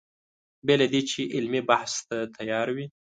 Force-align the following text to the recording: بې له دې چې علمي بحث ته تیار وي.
بې 0.65 0.75
له 0.79 0.87
دې 0.93 1.01
چې 1.09 1.21
علمي 1.35 1.61
بحث 1.69 1.93
ته 2.07 2.17
تیار 2.35 2.67
وي. 2.75 2.85